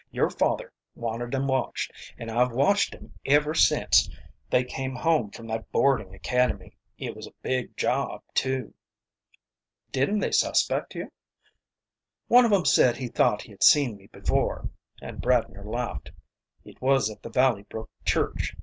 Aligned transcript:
"Your 0.09 0.31
father 0.31 0.73
wanted 0.95 1.35
'em 1.35 1.45
watched, 1.45 1.91
and 2.17 2.31
I've 2.31 2.51
watched 2.53 2.95
'em 2.95 3.13
ever 3.23 3.53
since 3.53 4.09
they 4.49 4.63
came 4.63 4.95
home 4.95 5.29
from 5.29 5.45
that 5.45 5.71
boarding 5.71 6.15
academy. 6.15 6.75
It 6.97 7.15
was 7.15 7.27
a 7.27 7.33
big 7.43 7.77
job, 7.77 8.23
too." 8.33 8.73
"Didn't 9.91 10.17
they 10.17 10.31
suspect 10.31 10.95
you?" 10.95 11.11
"One 12.27 12.45
of 12.45 12.51
'em 12.51 12.65
said 12.65 12.97
he 12.97 13.09
thought 13.09 13.43
he 13.43 13.51
had 13.51 13.61
seen 13.61 13.95
me 13.95 14.07
before." 14.07 14.71
And 15.03 15.21
Bradner 15.21 15.63
laughed. 15.65 16.09
"It 16.65 16.81
was 16.81 17.11
at 17.11 17.21
the 17.21 17.29
Valley 17.29 17.61
Brook 17.61 17.91
Church. 18.03 18.55